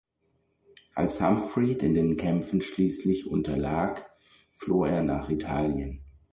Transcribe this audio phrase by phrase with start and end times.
[0.95, 4.01] Als Humfried in den Kämpfen schließlich unterlag,
[4.51, 6.01] floh er nach Italien.